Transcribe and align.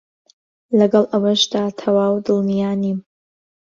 لەگەڵ 0.79 1.03
ئەوەشدا 1.11 1.63
تەواو 1.79 2.15
دڵنیا 2.25 2.71
نیم 2.81 2.99